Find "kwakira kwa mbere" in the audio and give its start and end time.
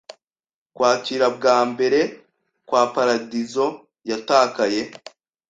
0.75-1.99